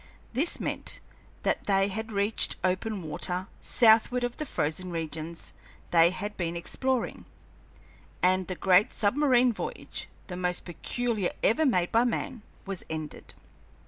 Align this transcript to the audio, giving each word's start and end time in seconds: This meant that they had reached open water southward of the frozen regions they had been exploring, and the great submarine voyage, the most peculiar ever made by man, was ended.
This 0.33 0.59
meant 0.59 0.99
that 1.43 1.67
they 1.67 1.89
had 1.89 2.11
reached 2.11 2.55
open 2.63 3.03
water 3.03 3.45
southward 3.61 4.23
of 4.23 4.37
the 4.37 4.47
frozen 4.47 4.89
regions 4.89 5.53
they 5.91 6.09
had 6.09 6.35
been 6.37 6.55
exploring, 6.55 7.25
and 8.19 8.47
the 8.47 8.55
great 8.55 8.91
submarine 8.91 9.53
voyage, 9.53 10.07
the 10.25 10.35
most 10.35 10.65
peculiar 10.65 11.31
ever 11.43 11.67
made 11.67 11.91
by 11.91 12.03
man, 12.03 12.41
was 12.65 12.83
ended. 12.89 13.35